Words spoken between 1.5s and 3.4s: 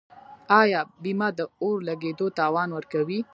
اور لګیدو تاوان ورکوي؟